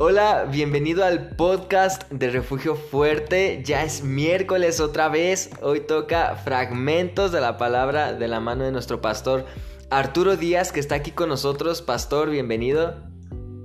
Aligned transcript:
Hola, 0.00 0.46
bienvenido 0.48 1.04
al 1.04 1.30
podcast 1.30 2.08
de 2.12 2.30
Refugio 2.30 2.76
Fuerte. 2.76 3.64
Ya 3.64 3.82
es 3.82 4.04
miércoles 4.04 4.78
otra 4.78 5.08
vez. 5.08 5.50
Hoy 5.60 5.80
toca 5.80 6.36
fragmentos 6.36 7.32
de 7.32 7.40
la 7.40 7.58
palabra 7.58 8.12
de 8.12 8.28
la 8.28 8.38
mano 8.38 8.62
de 8.62 8.70
nuestro 8.70 9.00
pastor 9.00 9.44
Arturo 9.90 10.36
Díaz, 10.36 10.70
que 10.70 10.78
está 10.78 10.94
aquí 10.94 11.10
con 11.10 11.28
nosotros. 11.28 11.82
Pastor, 11.82 12.30
bienvenido. 12.30 12.94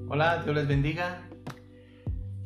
Hola, 0.09 0.41
Dios 0.43 0.55
les 0.55 0.67
bendiga. 0.67 1.21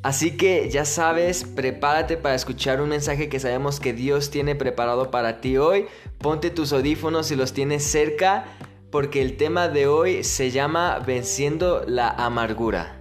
Así 0.04 0.36
que 0.36 0.70
ya 0.70 0.84
sabes, 0.84 1.46
prepárate 1.46 2.18
para 2.18 2.36
escuchar 2.36 2.82
un 2.82 2.90
mensaje 2.90 3.30
que 3.30 3.40
sabemos 3.40 3.80
que 3.80 3.94
Dios 3.94 4.32
tiene 4.32 4.56
preparado 4.56 5.12
para 5.12 5.40
ti 5.40 5.56
hoy. 5.56 5.86
Ponte 6.18 6.50
tus 6.50 6.74
audífonos 6.74 7.28
si 7.28 7.38
los 7.38 7.54
tienes 7.54 7.86
cerca, 7.86 8.48
porque 8.92 9.22
el 9.22 9.38
tema 9.38 9.70
de 9.70 9.88
hoy 9.88 10.26
se 10.26 10.52
llama 10.52 11.00
Venciendo 11.00 11.86
la 11.88 12.10
amargura. 12.10 12.97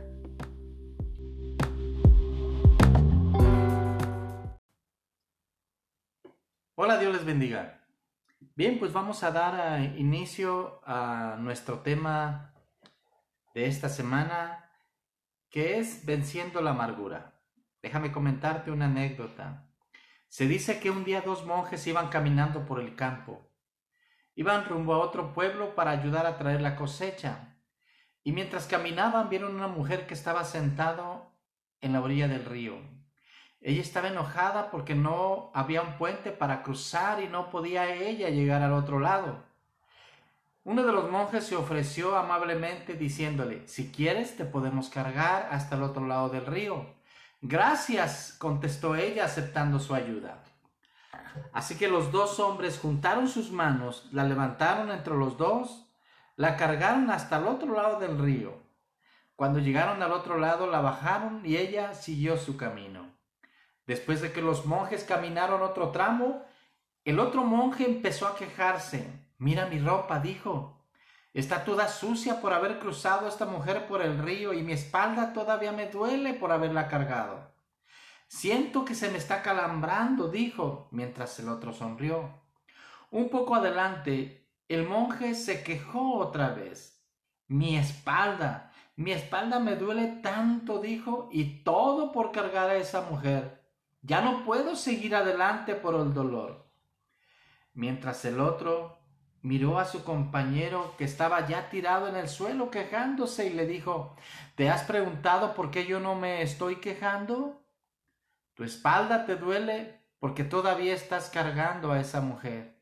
Dios 6.99 7.13
les 7.13 7.25
bendiga. 7.25 7.83
Bien, 8.55 8.79
pues 8.79 8.93
vamos 8.93 9.23
a 9.23 9.31
dar 9.31 9.81
eh, 9.81 9.95
inicio 9.99 10.81
a 10.87 11.37
nuestro 11.39 11.81
tema 11.81 12.55
de 13.55 13.67
esta 13.67 13.89
semana, 13.89 14.71
que 15.51 15.79
es 15.79 16.07
venciendo 16.07 16.63
la 16.63 16.71
amargura. 16.71 17.39
Déjame 17.83 18.13
comentarte 18.13 18.71
una 18.71 18.87
anécdota. 18.87 19.69
Se 20.29 20.47
dice 20.47 20.81
que 20.81 20.91
un 20.91 21.05
día 21.05 21.21
dos 21.21 21.45
monjes 21.45 21.87
iban 21.87 22.09
caminando 22.09 22.65
por 22.65 22.81
el 22.81 22.97
campo. 22.97 23.51
Iban 24.35 24.65
rumbo 24.65 24.95
a 24.95 24.99
otro 24.99 25.35
pueblo 25.35 25.75
para 25.75 25.91
ayudar 25.91 26.27
a 26.27 26.39
traer 26.39 26.63
la 26.63 26.77
cosecha. 26.77 27.59
Y 28.23 28.33
mientras 28.33 28.67
caminaban 28.67 29.29
vieron 29.29 29.55
una 29.55 29.69
mujer 29.69 30.07
que 30.07 30.15
estaba 30.15 30.45
sentado 30.45 31.37
en 31.81 31.93
la 31.93 32.01
orilla 32.01 32.27
del 32.27 32.45
río. 32.45 32.96
Ella 33.61 33.81
estaba 33.81 34.09
enojada 34.09 34.71
porque 34.71 34.95
no 34.95 35.51
había 35.55 35.83
un 35.83 35.95
puente 35.99 36.31
para 36.31 36.63
cruzar 36.63 37.23
y 37.23 37.29
no 37.29 37.51
podía 37.51 37.95
ella 37.95 38.29
llegar 38.29 38.63
al 38.63 38.73
otro 38.73 39.01
lado. 39.01 39.45
Uno 40.65 40.83
de 40.83 40.93
los 40.93 41.11
monjes 41.11 41.47
se 41.47 41.57
ofreció 41.57 42.17
amablemente 42.17 42.95
diciéndole, 42.95 43.67
si 43.69 43.93
quieres 43.93 44.37
te 44.37 44.45
podemos 44.45 44.89
cargar 44.89 45.49
hasta 45.53 45.77
el 45.77 45.85
otro 45.85 46.07
lado 46.07 46.29
del 46.29 46.45
río. 46.45 46.87
Gracias, 47.41 48.35
contestó 48.39 48.97
ella 48.97 49.25
aceptando 49.25 49.79
su 49.79 49.95
ayuda. 49.95 50.43
Así 51.53 51.77
que 51.77 51.89
los 51.89 52.11
dos 52.11 52.41
hombres 52.41 52.79
juntaron 52.79 53.29
sus 53.29 53.53
manos, 53.53 54.09
la 54.13 54.25
levantaron 54.25 54.91
entre 54.91 55.15
los 55.15 55.37
dos, 55.37 55.87
la 56.35 56.57
cargaron 56.57 57.11
hasta 57.11 57.39
el 57.39 57.47
otro 57.47 57.75
lado 57.75 58.01
del 58.01 58.19
río. 58.19 58.61
Cuando 59.37 59.59
llegaron 59.59 60.03
al 60.03 60.13
otro 60.13 60.39
lado 60.39 60.67
la 60.67 60.81
bajaron 60.81 61.43
y 61.45 61.57
ella 61.57 61.95
siguió 61.95 62.37
su 62.37 62.57
camino. 62.57 63.16
Después 63.87 64.21
de 64.21 64.33
que 64.33 64.43
los 64.43 64.67
monjes 64.67 65.05
caminaron 65.05 65.63
otro 65.63 65.91
tramo, 65.91 66.45
el 67.05 67.21
otro 67.21 67.45
monje 67.45 67.87
empezó 67.87 68.27
a 68.27 68.37
quejarse. 68.37 69.29
Mira 69.39 69.67
mi 69.67 69.79
ropa, 69.79 70.19
dijo. 70.19 70.85
Está 71.33 71.65
toda 71.65 71.89
sucia 71.89 72.41
por 72.41 72.53
haber 72.53 72.79
cruzado 72.79 73.29
esta 73.29 73.45
mujer 73.45 73.87
por 73.87 74.03
el 74.03 74.19
río 74.19 74.55
y 74.55 74.63
mi 74.63 74.73
espalda 74.73 75.33
todavía 75.33 75.71
me 75.71 75.89
duele 75.89 76.35
por 76.35 76.51
haberla 76.51 76.89
cargado. 76.89 77.55
Siento 78.27 78.85
que 78.85 78.95
se 78.95 79.11
me 79.11 79.19
está 79.19 79.43
calambrando, 79.43 80.29
dijo, 80.29 80.89
mientras 80.91 81.39
el 81.39 81.49
otro 81.49 81.73
sonrió. 81.73 82.43
Un 83.11 83.29
poco 83.29 83.55
adelante, 83.55 84.49
el 84.67 84.89
monje 84.89 85.35
se 85.35 85.63
quejó 85.63 86.15
otra 86.17 86.49
vez. 86.49 87.07
Mi 87.47 87.77
espalda, 87.77 88.73
mi 88.97 89.13
espalda 89.13 89.61
me 89.61 89.77
duele 89.77 90.07
tanto, 90.23 90.81
dijo, 90.81 91.29
y 91.31 91.63
todo 91.63 92.11
por 92.11 92.33
cargar 92.33 92.71
a 92.71 92.77
esa 92.77 93.03
mujer. 93.03 93.66
Ya 94.07 94.21
no 94.21 94.45
puedo 94.45 94.77
seguir 94.77 95.17
adelante 95.17 95.75
por 95.75 95.97
el 95.97 96.15
dolor. 96.15 96.71
Mientras 97.75 98.25
el 98.25 98.39
otro 98.39 99.01
miró 99.43 99.81
a 99.81 99.85
su 99.85 100.05
compañero 100.05 100.95
que 100.97 101.03
estaba 101.03 101.45
ya 101.49 101.71
tirado 101.71 102.07
en 102.07 102.15
el 102.15 102.29
suelo 102.29 102.71
quejándose 102.71 103.47
y 103.47 103.51
le 103.53 103.67
dijo, 103.67 104.15
¿te 104.55 104.71
has 104.71 104.85
preguntado 104.85 105.55
por 105.55 105.73
qué 105.73 105.87
yo 105.87 105.99
no 105.99 106.15
me 106.15 106.43
estoy 106.43 106.77
quejando? 106.77 107.67
Tu 108.55 108.63
espalda 108.63 109.27
te 109.27 109.35
duele 109.35 110.01
porque 110.21 110.45
todavía 110.45 110.95
estás 110.95 111.29
cargando 111.29 111.91
a 111.91 111.99
esa 111.99 112.21
mujer, 112.21 112.81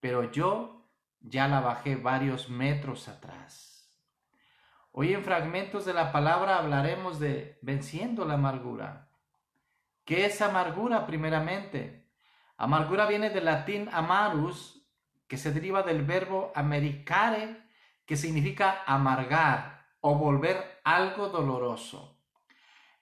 pero 0.00 0.30
yo 0.30 0.90
ya 1.20 1.48
la 1.48 1.60
bajé 1.60 1.96
varios 1.96 2.50
metros 2.50 3.08
atrás. 3.08 3.90
Hoy 4.92 5.14
en 5.14 5.24
fragmentos 5.24 5.86
de 5.86 5.94
la 5.94 6.12
palabra 6.12 6.58
hablaremos 6.58 7.18
de 7.18 7.58
venciendo 7.62 8.26
la 8.26 8.34
amargura. 8.34 9.07
¿Qué 10.08 10.24
es 10.24 10.40
amargura 10.40 11.06
primeramente? 11.06 12.08
Amargura 12.56 13.04
viene 13.04 13.28
del 13.28 13.44
latín 13.44 13.90
amarus, 13.92 14.82
que 15.26 15.36
se 15.36 15.52
deriva 15.52 15.82
del 15.82 16.02
verbo 16.02 16.50
americare, 16.54 17.62
que 18.06 18.16
significa 18.16 18.84
amargar 18.86 19.84
o 20.00 20.14
volver 20.14 20.80
algo 20.82 21.28
doloroso. 21.28 22.22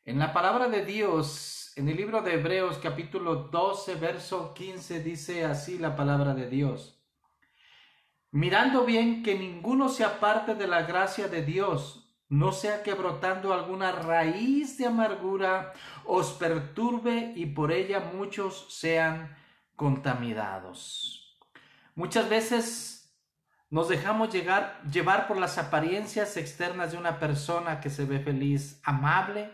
En 0.04 0.18
la 0.18 0.32
palabra 0.32 0.66
de 0.66 0.84
Dios, 0.84 1.72
en 1.76 1.88
el 1.88 1.96
libro 1.96 2.22
de 2.22 2.34
Hebreos 2.34 2.78
capítulo 2.78 3.36
12, 3.36 3.94
verso 3.94 4.52
15, 4.52 5.00
dice 5.04 5.44
así 5.44 5.78
la 5.78 5.94
palabra 5.94 6.34
de 6.34 6.48
Dios. 6.48 7.00
Mirando 8.32 8.84
bien 8.84 9.22
que 9.22 9.38
ninguno 9.38 9.90
se 9.90 10.02
aparte 10.02 10.56
de 10.56 10.66
la 10.66 10.82
gracia 10.82 11.28
de 11.28 11.42
Dios, 11.42 12.05
no 12.28 12.52
sea 12.52 12.82
que 12.82 12.94
brotando 12.94 13.52
alguna 13.52 13.92
raíz 13.92 14.78
de 14.78 14.86
amargura 14.86 15.72
os 16.04 16.32
perturbe 16.32 17.32
y 17.36 17.46
por 17.46 17.72
ella 17.72 18.00
muchos 18.00 18.66
sean 18.68 19.36
contaminados. 19.76 21.38
Muchas 21.94 22.28
veces 22.28 23.16
nos 23.70 23.88
dejamos 23.88 24.30
llevar 24.32 25.26
por 25.28 25.38
las 25.38 25.58
apariencias 25.58 26.36
externas 26.36 26.92
de 26.92 26.98
una 26.98 27.18
persona 27.18 27.80
que 27.80 27.90
se 27.90 28.04
ve 28.04 28.20
feliz, 28.20 28.80
amable, 28.84 29.50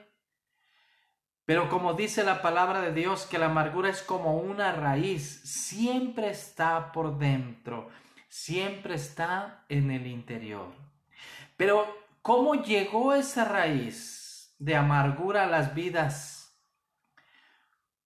pero 1.45 1.69
como 1.69 1.95
dice 1.95 2.23
la 2.23 2.41
palabra 2.41 2.81
de 2.81 2.93
Dios, 2.93 3.27
que 3.27 3.39
la 3.39 3.47
amargura 3.47 3.91
es 3.91 4.03
como 4.03 4.37
una 4.37 4.73
raíz, 4.73 5.43
siempre 5.45 6.31
está 6.31 6.93
por 6.93 7.19
dentro, 7.19 7.89
siempre 8.29 8.95
está 8.95 9.65
en 9.69 9.91
el 9.91 10.07
interior. 10.07 10.73
Pero 11.57 12.02
¿Cómo 12.23 12.55
llegó 12.55 13.15
esa 13.15 13.45
raíz 13.45 14.55
de 14.61 14.77
amargura 14.77 15.43
a 15.43 15.49
las 15.49 15.75
vidas? 15.75 16.57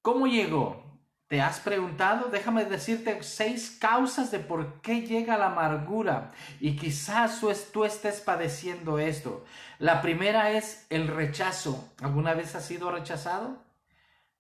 ¿Cómo 0.00 0.26
llegó? 0.26 0.86
¿Te 1.26 1.42
has 1.42 1.60
preguntado? 1.60 2.30
Déjame 2.30 2.64
decirte 2.64 3.22
seis 3.22 3.76
causas 3.78 4.30
de 4.30 4.38
por 4.38 4.80
qué 4.80 5.02
llega 5.02 5.36
la 5.36 5.48
amargura 5.48 6.32
y 6.60 6.76
quizás 6.76 7.42
tú 7.72 7.84
estés 7.84 8.22
padeciendo 8.22 8.98
esto. 8.98 9.44
La 9.78 10.00
primera 10.00 10.50
es 10.52 10.86
el 10.88 11.08
rechazo. 11.08 11.92
¿Alguna 12.00 12.32
vez 12.32 12.54
has 12.54 12.64
sido 12.64 12.90
rechazado? 12.90 13.62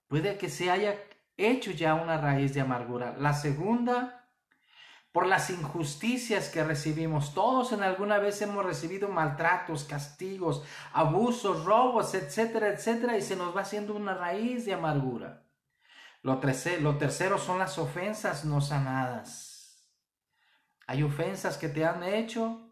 Puede 0.08 0.38
que 0.38 0.48
se 0.48 0.70
haya 0.70 0.94
hecho 1.36 1.70
ya 1.70 1.94
una 1.94 2.16
raíz 2.16 2.54
de 2.54 2.62
amargura. 2.62 3.14
La 3.18 3.34
segunda 3.34 4.25
por 5.16 5.26
las 5.26 5.48
injusticias 5.48 6.50
que 6.50 6.62
recibimos. 6.62 7.32
Todos 7.32 7.72
en 7.72 7.82
alguna 7.82 8.18
vez 8.18 8.42
hemos 8.42 8.62
recibido 8.62 9.08
maltratos, 9.08 9.84
castigos, 9.84 10.62
abusos, 10.92 11.64
robos, 11.64 12.12
etcétera, 12.12 12.68
etcétera, 12.68 13.16
y 13.16 13.22
se 13.22 13.34
nos 13.34 13.56
va 13.56 13.62
haciendo 13.62 13.94
una 13.94 14.12
raíz 14.12 14.66
de 14.66 14.74
amargura. 14.74 15.46
Lo 16.20 16.38
tercero, 16.38 17.38
son 17.38 17.58
las 17.58 17.78
ofensas 17.78 18.44
no 18.44 18.60
sanadas. 18.60 19.90
Hay 20.86 21.02
ofensas 21.02 21.56
que 21.56 21.70
te 21.70 21.86
han 21.86 22.02
hecho 22.02 22.68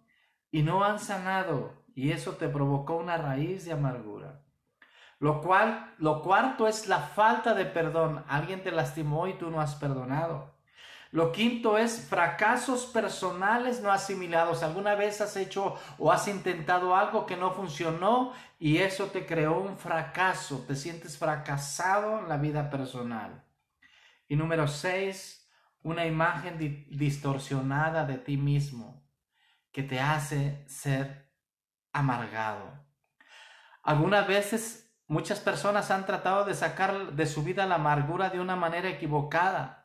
y 0.50 0.60
no 0.60 0.84
han 0.84 0.98
sanado, 0.98 1.86
y 1.94 2.12
eso 2.12 2.32
te 2.32 2.50
provocó 2.50 2.96
una 2.96 3.16
raíz 3.16 3.64
de 3.64 3.72
amargura. 3.72 4.42
Lo 5.18 5.40
cual, 5.40 5.94
lo 5.96 6.20
cuarto 6.20 6.68
es 6.68 6.88
la 6.88 6.98
falta 6.98 7.54
de 7.54 7.64
perdón. 7.64 8.22
Alguien 8.28 8.62
te 8.62 8.70
lastimó 8.70 9.28
y 9.28 9.38
tú 9.38 9.50
no 9.50 9.62
has 9.62 9.76
perdonado. 9.76 10.53
Lo 11.14 11.30
quinto 11.30 11.78
es 11.78 12.08
fracasos 12.08 12.86
personales 12.86 13.80
no 13.80 13.92
asimilados. 13.92 14.64
¿Alguna 14.64 14.96
vez 14.96 15.20
has 15.20 15.36
hecho 15.36 15.78
o 15.96 16.10
has 16.10 16.26
intentado 16.26 16.96
algo 16.96 17.24
que 17.24 17.36
no 17.36 17.52
funcionó 17.52 18.32
y 18.58 18.78
eso 18.78 19.06
te 19.06 19.24
creó 19.24 19.60
un 19.60 19.78
fracaso? 19.78 20.64
Te 20.66 20.74
sientes 20.74 21.16
fracasado 21.16 22.18
en 22.18 22.28
la 22.28 22.36
vida 22.36 22.68
personal. 22.68 23.44
Y 24.26 24.34
número 24.34 24.66
seis, 24.66 25.48
una 25.84 26.04
imagen 26.04 26.58
distorsionada 26.90 28.04
de 28.06 28.18
ti 28.18 28.36
mismo 28.36 29.06
que 29.70 29.84
te 29.84 30.00
hace 30.00 30.64
ser 30.66 31.30
amargado. 31.92 32.84
Algunas 33.84 34.26
veces 34.26 34.92
muchas 35.06 35.38
personas 35.38 35.92
han 35.92 36.06
tratado 36.06 36.44
de 36.44 36.54
sacar 36.54 37.12
de 37.12 37.26
su 37.26 37.44
vida 37.44 37.66
la 37.66 37.76
amargura 37.76 38.30
de 38.30 38.40
una 38.40 38.56
manera 38.56 38.88
equivocada 38.88 39.83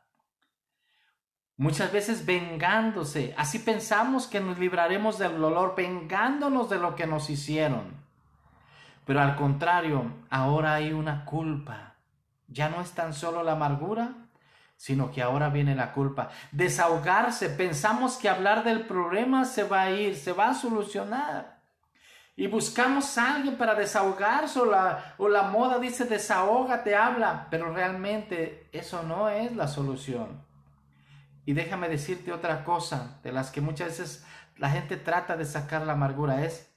muchas 1.59 1.91
veces 1.91 2.25
vengándose. 2.25 3.35
Así 3.37 3.59
pensamos 3.59 4.27
que 4.27 4.39
nos 4.39 4.57
libraremos 4.57 5.19
del 5.19 5.39
dolor, 5.39 5.75
vengándonos 5.75 6.69
de 6.69 6.79
lo 6.79 6.95
que 6.95 7.05
nos 7.05 7.29
hicieron. 7.29 7.99
Pero 9.05 9.21
al 9.21 9.35
contrario, 9.35 10.05
ahora 10.29 10.75
hay 10.75 10.93
una 10.93 11.25
culpa. 11.25 11.95
Ya 12.47 12.69
no 12.69 12.81
es 12.81 12.91
tan 12.93 13.13
solo 13.13 13.43
la 13.43 13.51
amargura, 13.51 14.13
sino 14.77 15.11
que 15.11 15.21
ahora 15.21 15.49
viene 15.49 15.75
la 15.75 15.91
culpa. 15.91 16.29
Desahogarse, 16.53 17.49
pensamos 17.49 18.15
que 18.15 18.29
hablar 18.29 18.63
del 18.63 18.87
problema 18.87 19.43
se 19.43 19.63
va 19.63 19.81
a 19.81 19.91
ir, 19.91 20.15
se 20.15 20.31
va 20.31 20.51
a 20.51 20.53
solucionar. 20.53 21.59
Y 22.37 22.47
buscamos 22.47 23.17
a 23.17 23.35
alguien 23.35 23.57
para 23.57 23.75
desahogarse 23.75 24.61
o 24.61 24.65
la, 24.65 25.15
o 25.17 25.27
la 25.27 25.43
moda 25.43 25.77
dice 25.77 26.05
desahógate, 26.05 26.95
habla, 26.95 27.47
pero 27.49 27.73
realmente 27.73 28.69
eso 28.71 29.03
no 29.03 29.27
es 29.27 29.53
la 29.57 29.67
solución. 29.67 30.48
Y 31.49 31.53
déjame 31.53 31.89
decirte 31.89 32.31
otra 32.31 32.63
cosa, 32.63 33.19
de 33.23 33.31
las 33.31 33.49
que 33.49 33.59
muchas 33.59 33.87
veces 33.87 34.23
la 34.57 34.69
gente 34.69 34.97
trata 34.97 35.35
de 35.35 35.45
sacar 35.45 35.81
la 35.81 35.93
amargura, 35.93 36.45
es 36.45 36.69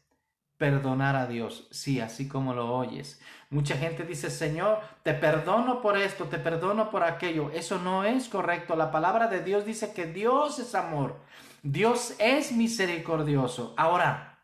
perdonar 0.57 1.15
a 1.15 1.27
Dios. 1.27 1.69
Sí, 1.71 2.01
así 2.01 2.27
como 2.27 2.55
lo 2.55 2.75
oyes. 2.75 3.21
Mucha 3.51 3.77
gente 3.77 4.05
dice, 4.05 4.31
Señor, 4.31 4.81
te 5.03 5.13
perdono 5.13 5.83
por 5.83 5.99
esto, 5.99 6.25
te 6.25 6.39
perdono 6.39 6.91
por 6.91 7.05
aquello. 7.05 7.51
Eso 7.51 7.81
no 7.81 8.05
es 8.05 8.31
correcto. 8.31 8.75
La 8.75 8.91
palabra 8.91 9.27
de 9.27 9.45
Dios 9.45 9.67
dice 9.67 9.93
que 9.93 10.07
Dios 10.07 10.59
es 10.59 10.75
amor. 10.75 11.21
Dios 11.63 12.15
es 12.19 12.51
misericordioso. 12.53 13.75
Ahora, 13.77 14.39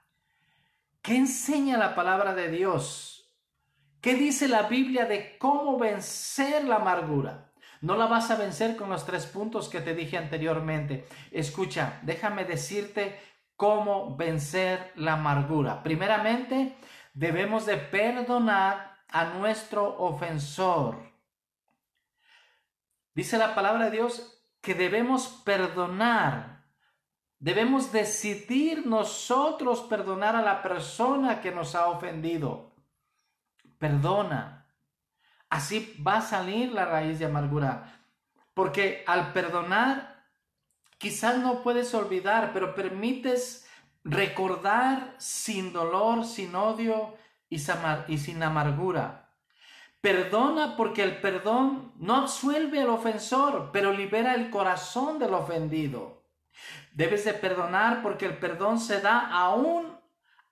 ¿qué 1.01 1.17
enseña 1.17 1.79
la 1.79 1.95
palabra 1.95 2.35
de 2.35 2.51
Dios? 2.51 3.33
¿Qué 4.03 4.13
dice 4.13 4.47
la 4.47 4.65
Biblia 4.65 5.07
de 5.07 5.39
cómo 5.39 5.79
vencer 5.79 6.65
la 6.65 6.77
amargura? 6.77 7.48
No 7.81 7.97
la 7.97 8.07
vas 8.07 8.31
a 8.31 8.37
vencer 8.37 8.77
con 8.77 8.91
los 8.91 9.07
tres 9.07 9.27
puntos 9.27 9.69
que 9.69 9.81
te 9.81 9.95
dije 9.95 10.19
anteriormente. 10.19 11.07
Escucha, 11.31 12.01
déjame 12.03 12.45
decirte 12.45 13.19
cómo 13.57 14.17
vencer 14.17 14.93
la 14.97 15.15
amargura. 15.15 15.83
Primeramente, 15.83 16.77
debemos 17.15 17.67
de 17.67 17.77
perdonar 17.77 18.99
a 19.09 19.25
nuestro 19.25 19.99
ofensor. 19.99 20.97
Dice 23.15 23.39
la 23.39 23.55
palabra 23.55 23.87
de 23.87 23.91
Dios 23.93 24.45
que 24.61 24.75
debemos 24.75 25.29
perdonar. 25.45 26.67
Debemos 27.41 27.93
decidir 27.93 28.87
nosotros 28.87 29.83
perdonar 29.83 30.35
a 30.35 30.43
la 30.43 30.63
persona 30.63 31.41
que 31.41 31.53
nos 31.53 31.75
ha 31.75 31.89
ofendido. 31.89 32.75
Perdona. 33.79 34.68
Así 35.51 35.97
va 36.07 36.19
a 36.19 36.23
salir 36.23 36.73
la 36.73 36.85
raíz 36.85 37.19
de 37.19 37.27
amargura. 37.27 38.01
Porque 38.55 39.05
al 39.07 39.33
perdonar, 39.33 40.25
quizás 40.99 41.39
no 41.39 41.63
puedes 41.63 41.95
olvidar, 41.95 42.53
pero 42.53 42.75
permites 42.75 43.69
recordar 44.05 45.15
sin 45.19 45.73
dolor, 45.73 46.25
sin 46.25 46.55
odio 46.55 47.17
y 47.49 47.59
sin 47.59 48.43
amargura. 48.43 49.31
Perdona 50.01 50.77
porque 50.77 51.03
el 51.03 51.21
perdón 51.21 51.93
no 51.97 52.17
absuelve 52.17 52.81
al 52.81 52.91
ofensor, 52.91 53.71
pero 53.73 53.93
libera 53.93 54.35
el 54.35 54.51
corazón 54.51 55.19
del 55.19 55.35
ofendido. 55.35 56.23
Debes 56.93 57.25
de 57.25 57.35
perdonar 57.35 58.03
porque 58.03 58.27
el 58.27 58.39
perdón 58.39 58.79
se 58.79 59.01
da 59.01 59.19
aún 59.31 59.99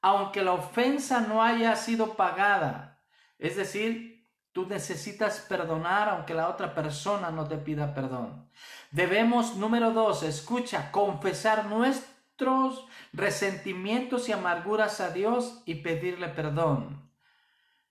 aunque 0.03 0.43
la 0.43 0.53
ofensa 0.53 1.21
no 1.21 1.43
haya 1.43 1.75
sido 1.75 2.15
pagada. 2.15 3.03
Es 3.39 3.57
decir, 3.57 4.26
Tú 4.57 4.65
necesitas 4.67 5.41
perdonar 5.41 6.09
aunque 6.09 6.33
la 6.33 6.49
otra 6.49 6.75
persona 6.75 7.31
no 7.31 7.47
te 7.47 7.59
pida 7.59 7.93
perdón. 7.93 8.49
Debemos, 8.91 9.55
número 9.57 9.91
dos, 9.93 10.23
escucha, 10.23 10.91
confesar 10.91 11.67
nuestros 11.67 12.87
resentimientos 13.13 14.31
y 14.31 14.33
amarguras 14.33 15.03
a 15.03 15.11
Dios 15.11 15.61
y 15.67 15.75
pedirle 15.75 16.29
perdón. 16.29 17.03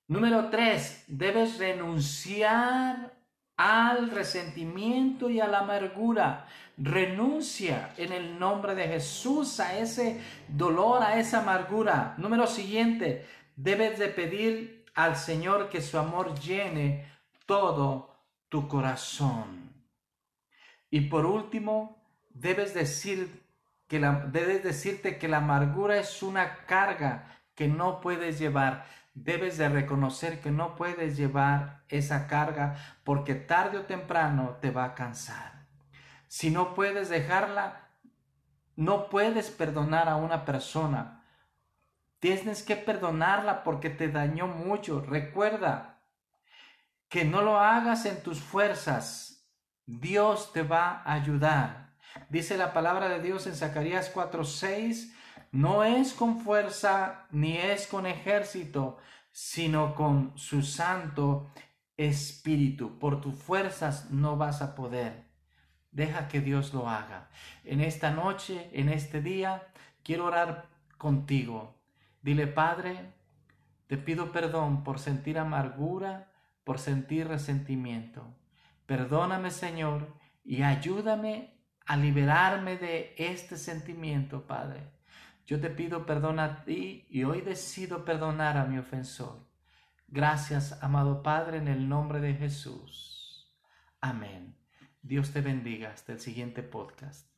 Número 0.08 0.50
tres, 0.50 1.04
debes 1.08 1.60
renunciar 1.60 3.14
al 3.58 4.10
resentimiento 4.10 5.30
y 5.30 5.40
a 5.42 5.48
la 5.48 5.60
amargura. 5.60 6.48
Renuncia 6.80 7.94
en 7.98 8.12
el 8.12 8.40
nombre 8.40 8.74
de 8.74 8.88
Jesús 8.88 9.60
a 9.60 9.78
ese 9.78 10.20
dolor, 10.48 11.04
a 11.04 11.20
esa 11.20 11.42
amargura. 11.42 12.16
Número 12.18 12.48
siguiente, 12.48 13.28
debes 13.56 14.00
de 14.00 14.08
pedir 14.08 14.75
al 14.96 15.18
Señor 15.18 15.70
que 15.70 15.82
su 15.82 16.00
amor 16.00 16.40
llene 16.40 17.12
todo 17.46 18.16
tu 18.50 18.68
corazón. 18.68 19.74
Y 20.90 21.02
por 21.02 21.26
último, 21.26 22.02
debes 22.30 22.74
decir 22.74 23.46
que 23.88 24.00
la, 24.00 24.26
debes 24.32 24.64
decirte 24.64 25.18
que 25.18 25.28
la 25.28 25.38
amargura 25.38 25.98
es 25.98 26.24
una 26.24 26.66
carga 26.66 27.42
que 27.54 27.68
no 27.68 28.00
puedes 28.02 28.40
llevar. 28.40 28.86
Debes 29.14 29.58
de 29.58 29.70
reconocer 29.70 30.42
que 30.42 30.52
no 30.52 30.76
puedes 30.76 31.18
llevar 31.18 31.84
esa 31.90 32.28
carga 32.28 32.76
porque 33.04 33.36
tarde 33.36 33.78
o 33.80 33.86
temprano 33.86 34.58
te 34.62 34.72
va 34.72 34.86
a 34.86 34.96
cansar. 34.96 35.68
Si 36.28 36.50
no 36.50 36.74
puedes 36.74 37.10
dejarla, 37.10 37.90
no 38.76 39.10
puedes 39.10 39.52
perdonar 39.52 40.10
a 40.10 40.16
una 40.16 40.44
persona 40.46 41.25
Tienes 42.20 42.64
que 42.64 42.76
perdonarla 42.76 43.64
porque 43.64 43.90
te 43.90 44.10
dañó 44.10 44.48
mucho. 44.48 45.02
Recuerda 45.02 46.02
que 47.10 47.26
no 47.26 47.42
lo 47.42 47.60
hagas 47.60 48.06
en 48.06 48.22
tus 48.24 48.40
fuerzas. 48.40 49.48
Dios 49.86 50.52
te 50.54 50.64
va 50.64 51.02
a 51.06 51.14
ayudar. 51.14 51.96
Dice 52.30 52.58
la 52.58 52.74
palabra 52.74 53.10
de 53.10 53.22
Dios 53.22 53.46
en 53.48 53.56
Zacarías 53.56 54.14
4:6, 54.14 55.14
no 55.52 55.84
es 55.84 56.14
con 56.14 56.40
fuerza 56.40 57.28
ni 57.32 57.58
es 57.58 57.88
con 57.88 58.06
ejército, 58.06 58.98
sino 59.32 59.96
con 59.96 60.38
su 60.38 60.62
santo 60.64 61.52
espíritu. 61.98 63.00
Por 63.00 63.22
tus 63.22 63.36
fuerzas 63.36 64.10
no 64.12 64.38
vas 64.38 64.62
a 64.62 64.76
poder. 64.76 65.26
Deja 65.92 66.28
que 66.28 66.42
Dios 66.42 66.74
lo 66.74 66.90
haga. 66.90 67.30
En 67.64 67.80
esta 67.80 68.12
noche, 68.12 68.70
en 68.74 68.90
este 68.90 69.22
día, 69.22 69.68
quiero 70.04 70.26
orar 70.26 70.68
contigo. 70.98 71.75
Dile, 72.26 72.48
Padre, 72.48 73.14
te 73.86 74.00
pido 74.00 74.32
perdón 74.32 74.84
por 74.84 74.98
sentir 74.98 75.38
amargura, 75.38 76.32
por 76.64 76.80
sentir 76.80 77.28
resentimiento. 77.28 78.36
Perdóname, 78.88 79.52
Señor, 79.52 80.12
y 80.44 80.64
ayúdame 80.64 81.54
a 81.86 81.96
liberarme 81.96 82.78
de 82.78 83.14
este 83.20 83.58
sentimiento, 83.58 84.48
Padre. 84.48 84.90
Yo 85.46 85.62
te 85.62 85.70
pido 85.70 86.08
perdón 86.08 86.40
a 86.40 86.64
ti 86.64 87.06
y 87.12 87.26
hoy 87.26 87.42
decido 87.42 88.06
perdonar 88.06 88.58
a 88.58 88.66
mi 88.66 88.80
ofensor. 88.80 89.46
Gracias, 90.08 90.82
amado 90.82 91.22
Padre, 91.22 91.58
en 91.58 91.68
el 91.68 91.88
nombre 91.88 92.22
de 92.22 92.34
Jesús. 92.34 93.56
Amén. 94.02 94.58
Dios 95.04 95.32
te 95.32 95.42
bendiga 95.42 95.92
hasta 95.92 96.14
el 96.14 96.20
siguiente 96.20 96.64
podcast. 96.64 97.35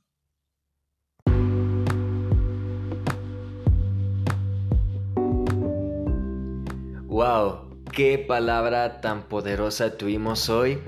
¡Wow! 7.08 7.86
¡Qué 7.94 8.18
palabra 8.18 9.00
tan 9.00 9.30
poderosa 9.30 9.96
tuvimos 9.96 10.50
hoy! 10.50 10.80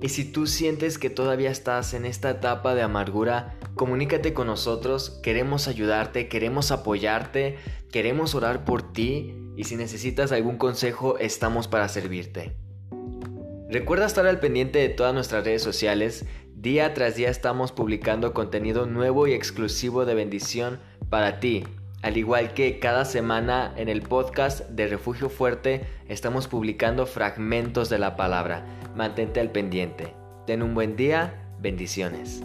Y 0.00 0.08
si 0.08 0.24
tú 0.24 0.48
sientes 0.48 0.98
que 0.98 1.08
todavía 1.08 1.52
estás 1.52 1.94
en 1.94 2.04
esta 2.04 2.30
etapa 2.30 2.74
de 2.74 2.82
amargura, 2.82 3.54
comunícate 3.76 4.34
con 4.34 4.48
nosotros, 4.48 5.20
queremos 5.22 5.68
ayudarte, 5.68 6.26
queremos 6.26 6.72
apoyarte, 6.72 7.58
queremos 7.92 8.34
orar 8.34 8.64
por 8.64 8.92
ti 8.92 9.36
y 9.56 9.62
si 9.62 9.76
necesitas 9.76 10.32
algún 10.32 10.58
consejo 10.58 11.16
estamos 11.18 11.68
para 11.68 11.88
servirte. 11.88 12.56
Recuerda 13.70 14.06
estar 14.06 14.26
al 14.26 14.40
pendiente 14.40 14.80
de 14.80 14.88
todas 14.88 15.14
nuestras 15.14 15.44
redes 15.44 15.62
sociales, 15.62 16.26
día 16.56 16.92
tras 16.92 17.14
día 17.14 17.30
estamos 17.30 17.70
publicando 17.70 18.34
contenido 18.34 18.86
nuevo 18.86 19.28
y 19.28 19.32
exclusivo 19.32 20.06
de 20.06 20.14
bendición 20.14 20.80
para 21.08 21.38
ti 21.38 21.62
al 22.02 22.16
igual 22.16 22.52
que 22.52 22.78
cada 22.80 23.04
semana 23.04 23.72
en 23.76 23.88
el 23.88 24.02
podcast 24.02 24.68
de 24.68 24.88
Refugio 24.88 25.30
Fuerte 25.30 25.86
estamos 26.08 26.48
publicando 26.48 27.06
fragmentos 27.06 27.88
de 27.88 27.98
la 27.98 28.16
palabra. 28.16 28.66
Mantente 28.96 29.40
al 29.40 29.52
pendiente. 29.52 30.14
Ten 30.46 30.62
un 30.62 30.74
buen 30.74 30.96
día. 30.96 31.38
Bendiciones. 31.60 32.42